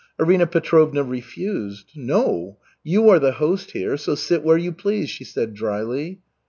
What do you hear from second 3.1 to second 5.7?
the host here, so sit where you please," she said